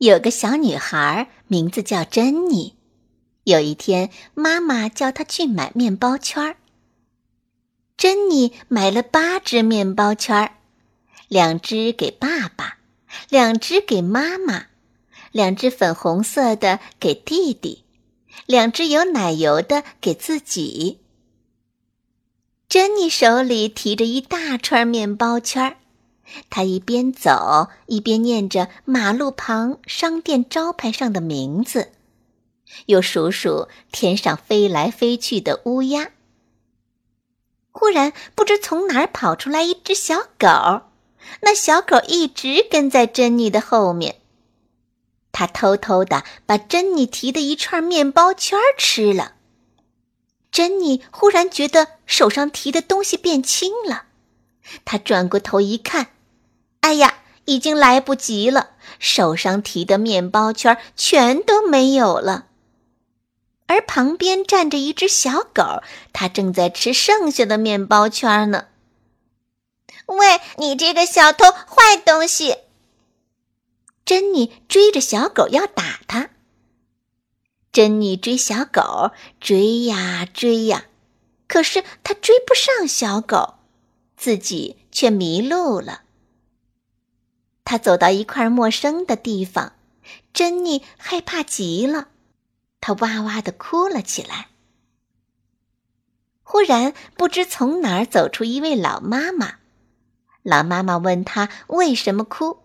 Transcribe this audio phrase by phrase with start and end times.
[0.00, 2.74] 有个小女孩，名字叫珍妮。
[3.44, 6.56] 有一天，妈妈叫她去买面包圈儿。
[7.98, 10.52] 珍妮买了八只面包圈儿，
[11.28, 12.78] 两只给爸爸，
[13.28, 14.68] 两只给妈妈，
[15.32, 17.84] 两只粉红色的给弟弟，
[18.46, 21.00] 两只有奶油的给自己。
[22.70, 25.76] 珍妮手里提着一大串面包圈儿。
[26.48, 31.92] 他一边走一边念着马路旁商店招牌上的名字，
[32.86, 36.10] 又数数天上飞来飞去的乌鸦。
[37.72, 40.82] 忽然，不知从哪儿跑出来一只小狗，
[41.42, 44.16] 那小狗一直跟在珍妮的后面。
[45.32, 49.34] 他偷偷的把珍妮提的一串面包圈吃了。
[50.50, 54.06] 珍妮忽然觉得手上提的东西变轻了，
[54.84, 56.08] 她转过头一看。
[56.90, 58.70] 哎呀，已经来不及了！
[58.98, 62.48] 手上提的面包圈全都没有了，
[63.68, 68.66] 而旁边站着一只小狗，它正在吃剩下的面包圈呢。
[70.06, 72.56] 喂，你这个小偷，坏东西！
[74.04, 76.30] 珍妮追着小狗要打它。
[77.70, 80.86] 珍妮追小狗，追呀追呀，
[81.46, 83.54] 可是她追不上小狗，
[84.16, 86.02] 自己却迷路了。
[87.70, 89.74] 他走到一块陌生的地方，
[90.32, 92.08] 珍妮害怕极了，
[92.80, 94.48] 她哇哇的哭了起来。
[96.42, 99.58] 忽然，不知从哪儿走出一位老妈妈，
[100.42, 102.58] 老妈妈问她为什么哭，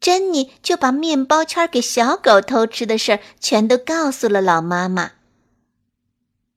[0.00, 5.12] 珍妮就把面包圈给小狗偷吃的事儿全都告诉了老妈妈。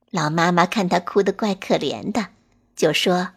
[0.09, 2.29] 老妈妈看她哭得怪可怜的，
[2.75, 3.33] 就说。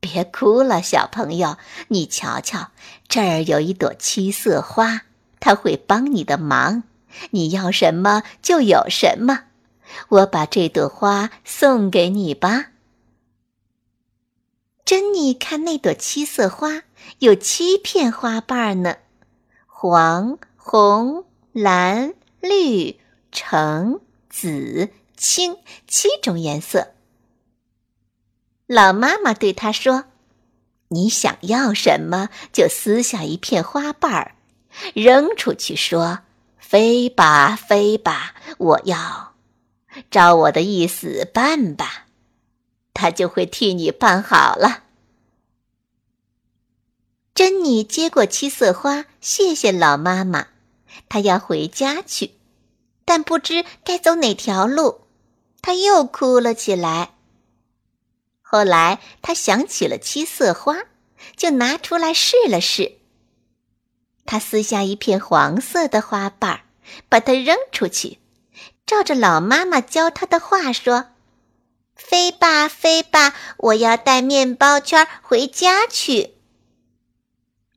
[0.00, 1.56] 别哭了，小朋友，
[1.88, 2.70] 你瞧瞧，
[3.08, 5.02] 这儿有一朵七色花，
[5.40, 6.84] 它会帮你的忙。
[7.30, 9.44] 你要什么就有什么，
[10.08, 12.66] 我把这朵花送给你吧。
[14.84, 16.82] 珍妮看那朵七色花，
[17.18, 18.96] 有七片花瓣呢，
[19.66, 23.00] 黄、红、蓝、绿、
[23.32, 26.92] 橙、紫、青，七种颜色。
[28.68, 30.04] 老妈妈对他说
[30.88, 34.34] ：“你想要什么，就撕下一片花瓣儿，
[34.94, 36.18] 扔出去，说
[36.60, 39.32] ‘飞吧，飞吧，我要
[40.10, 42.08] 照我的意思办吧’，
[42.92, 44.84] 他就会替你办好了。”
[47.34, 50.48] 珍妮接过七色花，谢谢老妈妈。
[51.08, 52.32] 她要回家去，
[53.06, 55.06] 但不知该走哪条路，
[55.62, 57.14] 她又哭了起来。
[58.50, 60.78] 后来，他想起了七色花，
[61.36, 62.92] 就拿出来试了试。
[64.24, 66.62] 他撕下一片黄色的花瓣，
[67.10, 68.16] 把它扔出去，
[68.86, 71.08] 照着老妈妈教他的话说
[71.94, 76.32] ：“飞吧，飞吧，我要带面包圈回家去。”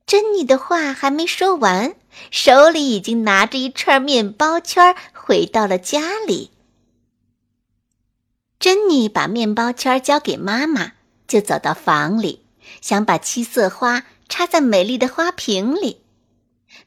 [0.08, 1.94] 珍妮的话还没说完，
[2.30, 6.50] 手里已经拿着一串面包圈回到了家里。
[8.62, 10.92] 珍妮把面包圈交给妈妈，
[11.26, 12.46] 就走到房里，
[12.80, 16.00] 想把七色花插在美丽的花瓶里。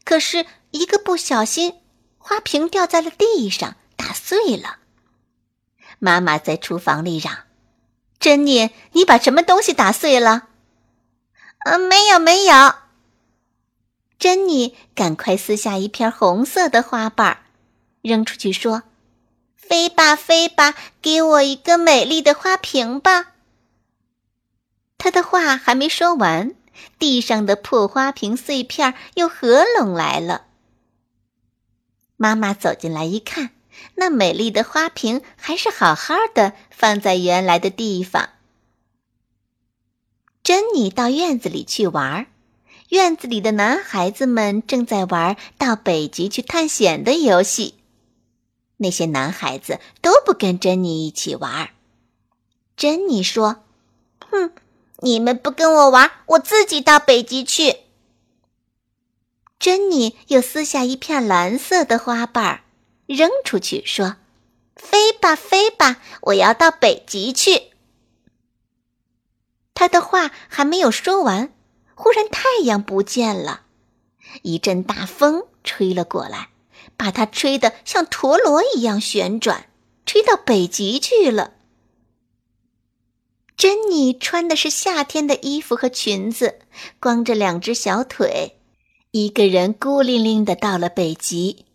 [0.06, 1.74] 可是，一个不小心，
[2.18, 4.78] 花瓶掉在了地上，打碎了。
[6.00, 7.40] 妈妈在厨房里嚷
[8.22, 10.47] ：“珍妮，你把什么东西打碎了
[11.68, 12.74] ？”“嗯，没有，没有。”
[14.18, 17.40] 珍妮赶快撕下一片红色的花瓣，
[18.02, 18.84] 扔出去说。
[19.67, 23.34] 飞吧，飞吧，给我一个美丽的花瓶吧。
[24.97, 26.56] 他的话还没说完，
[27.00, 30.46] 地上的破花瓶碎片又合拢来了。
[32.16, 33.52] 妈妈走进来一看，
[33.96, 38.29] 那美丽的花瓶还是好好的放在原来的地方。
[40.44, 42.28] 珍妮到院子里去玩，
[42.90, 47.76] 院子里的男孩子们正在玩到北极去探险的游戏。
[48.78, 51.72] 那些男孩子都不跟珍妮一起玩。
[52.76, 53.64] 珍妮说
[54.30, 54.52] ：“哼，
[55.00, 57.78] 你们不跟我玩，我自己到北极去。”
[59.58, 62.64] 珍妮又撕下一片蓝色的花瓣，
[63.08, 64.18] 扔出去，说
[64.76, 67.72] ：“飞吧，飞吧，我要到北极去。”
[69.74, 71.54] 他的话还没有说完，
[71.96, 73.62] 忽然太阳不见了，
[74.42, 76.50] 一阵大风吹了过来，
[76.97, 79.70] 把它吹得像陀螺一样旋转，
[80.06, 81.53] 吹到北极去了。
[83.58, 86.59] 珍妮穿的是夏天的衣服和裙子，
[87.00, 88.59] 光着两只小腿，
[89.12, 91.66] 一个人孤零零的到了北极。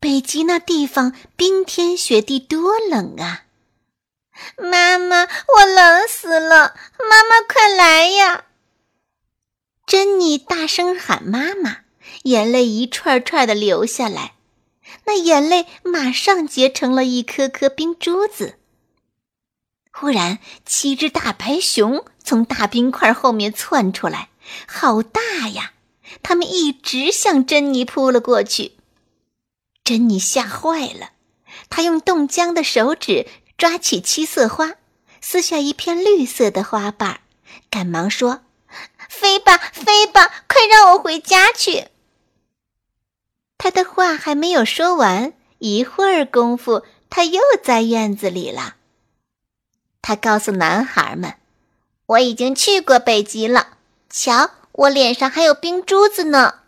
[0.00, 3.46] 北极那地方冰天雪地，多冷啊！
[4.56, 6.76] 妈妈，我冷死了！
[6.98, 8.44] 妈妈，快来呀！
[9.86, 11.78] 珍妮大声喊妈妈，
[12.24, 14.34] 眼泪一串串的流下来，
[15.04, 18.58] 那眼泪马上结成了一颗颗冰珠子。
[19.92, 24.28] 忽然，七只大白熊从大冰块后面窜出来，
[24.66, 25.72] 好大呀！
[26.22, 28.76] 它们一直向珍妮扑了过去。
[29.84, 31.10] 珍妮吓坏了，
[31.68, 33.26] 她用冻僵的手指
[33.56, 34.74] 抓起七色花，
[35.20, 37.20] 撕下一片绿色的花瓣，
[37.68, 38.42] 赶忙说
[39.10, 41.88] ：“飞吧，飞吧，快让我回家去！”
[43.58, 48.76] 他的话还没有说完，一会儿功夫，他又在院子里了。
[50.00, 51.34] 他告诉男孩们
[52.06, 53.76] ：“我已经去过北极了，
[54.08, 56.60] 瞧，我脸上还有冰珠子呢。”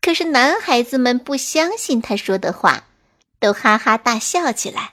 [0.00, 2.84] 可是男孩子们不相信他说的话，
[3.40, 4.92] 都哈哈大笑起来。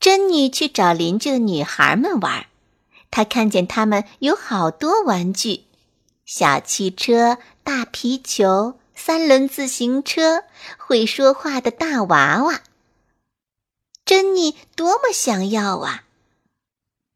[0.00, 2.46] 珍妮去找邻居的女孩们玩，
[3.12, 5.66] 她看见他们有好多玩具：
[6.24, 10.44] 小汽车、大皮球、三轮自行车、
[10.78, 12.60] 会说话的大娃娃。
[14.04, 16.04] 珍妮多么想要啊！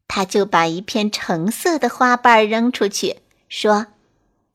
[0.07, 3.87] 他就把一片橙色的花瓣扔出去，说：“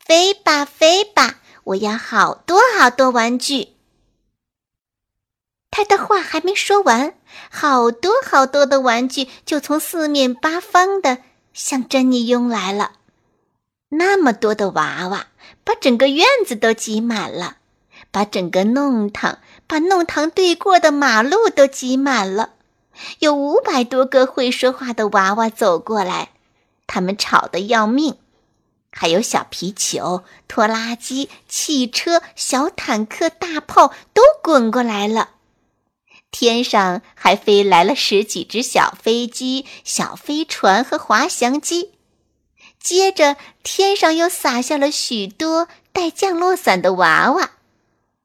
[0.00, 3.68] 飞吧，飞吧，我要好多好多玩具。”
[5.70, 7.14] 他的话还没说完，
[7.50, 11.18] 好多好多的玩具就从四面八方的
[11.52, 12.92] 向珍妮拥来了。
[13.90, 15.26] 那么多的娃娃，
[15.64, 17.56] 把整个院子都挤满了，
[18.10, 19.38] 把整个弄堂。
[19.66, 22.50] 把弄堂对过的马路都挤满了，
[23.20, 26.30] 有五百多个会说话的娃娃走过来，
[26.86, 28.18] 他们吵得要命。
[28.90, 35.30] 还有小皮球、拖拉机、汽车、小坦克、大炮都滚过来了。
[36.30, 41.92] 天上还飞来了十几只小飞机、小飞船和滑翔机。
[42.82, 47.52] 接着，天上又洒下了许多带降落伞的娃娃。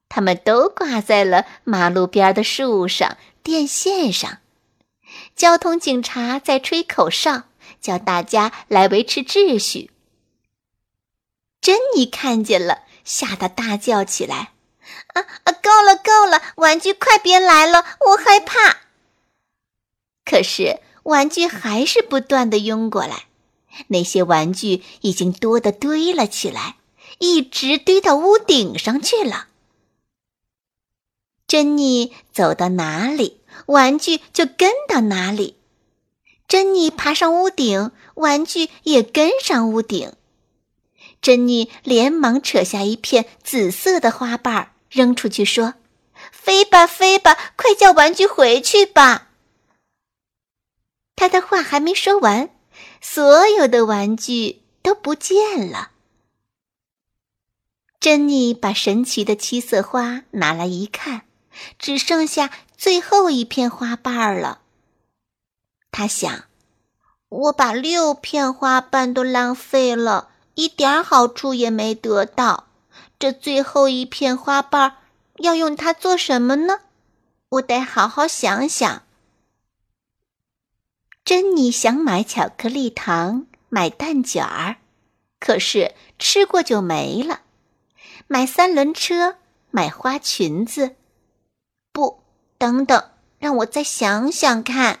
[0.08, 4.38] 他们都挂在了马路边的树上、电线上。
[5.36, 7.44] 交通警察在吹口哨，
[7.80, 9.90] 叫大家来维持秩序。
[11.60, 14.52] 珍妮看见了，吓得大叫起来
[15.14, 16.42] ：“啊啊，够了，够了！
[16.56, 18.78] 玩具快别来了，我害怕！”
[20.26, 23.27] 可是玩具还是不断的涌过来，
[23.86, 26.76] 那些玩具已经多得堆了起来，
[27.18, 29.46] 一直堆到屋顶上去了。
[31.46, 35.56] 珍妮走到哪里，玩具就跟到哪里。
[36.46, 40.12] 珍妮爬上屋顶，玩具也跟上屋顶。
[41.20, 45.74] 珍妮连忙扯下一片紫色的花瓣，扔出去说
[46.30, 49.28] ：“飞吧，飞吧，快叫玩具回去吧！”
[51.16, 52.50] 他的话还没说完，
[53.00, 55.90] 所有的玩具都不见了。
[58.00, 61.22] 珍妮把神奇的七色花拿来一看。
[61.76, 64.60] 只剩下最后一片花瓣了。
[65.90, 66.44] 他想
[67.28, 72.68] ：“我把六片花瓣都浪费了，一点好处也没得到。
[73.18, 74.98] 这最后一片花瓣
[75.38, 76.78] 要用它做什么呢？
[77.48, 79.02] 我得好好想想。”
[81.28, 84.76] 珍妮想买巧克力糖，买蛋卷儿，
[85.38, 87.42] 可是吃过就没了。
[88.28, 89.36] 买三轮车，
[89.70, 90.96] 买花裙子。
[91.92, 92.22] 不，
[92.56, 95.00] 等等，让我再想想看。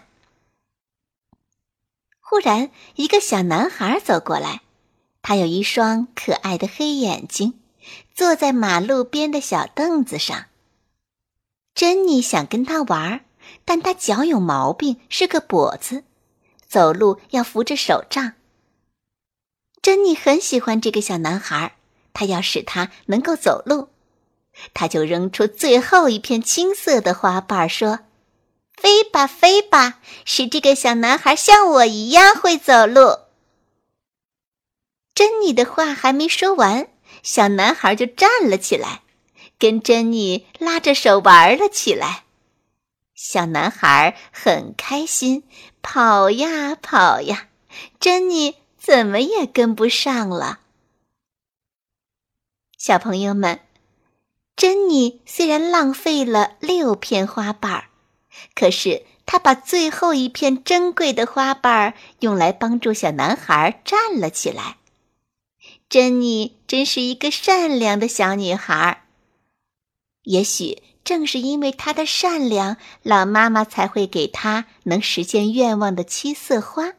[2.20, 4.60] 忽然，一个小男孩走过来，
[5.22, 7.58] 他有一双可爱的黑眼睛，
[8.14, 10.44] 坐在马路边的小凳子上。
[11.74, 13.24] 珍妮想跟他玩，
[13.64, 16.04] 但他脚有毛病，是个跛子，
[16.68, 18.34] 走路要扶着手杖。
[19.80, 21.76] 珍妮很喜欢这个小男孩，
[22.12, 23.88] 她要使他能够走路。
[24.74, 28.00] 她就扔出最后一片青色的花瓣，说
[28.76, 33.20] ：“飞吧，飞吧，使这个小男孩像我一样会走路。”
[35.14, 36.88] 珍妮的话还没说完，
[37.22, 39.02] 小男孩就站了起来，
[39.58, 42.24] 跟珍妮拉着手玩了起来。
[43.20, 45.42] 小男孩很开心，
[45.82, 47.48] 跑呀跑呀，
[47.98, 50.60] 珍妮怎么也跟不上了。
[52.78, 53.58] 小朋友们，
[54.54, 57.88] 珍妮虽然浪费了六片花瓣儿，
[58.54, 64.76] 可是她把最后一片珍贵的花瓣用来帮助小男孩站了起来。
[65.88, 69.06] 珍妮真是一个善良的小女孩。
[70.22, 76.92] 也许正是因为她的善良，老妈妈才会给她能实现愿望的七色花。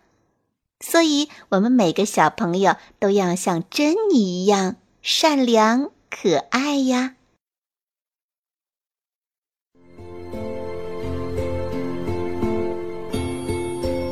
[0.83, 7.13] 所以，我们每个小朋友都要像珍妮一样善良可爱呀。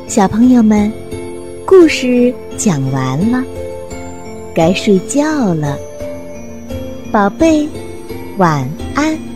[0.06, 0.92] 小朋友们，
[1.66, 3.44] 故事讲完了，
[4.54, 5.76] 该睡觉了，
[7.10, 7.68] 宝贝。
[8.36, 8.64] 晚
[8.94, 9.27] 安。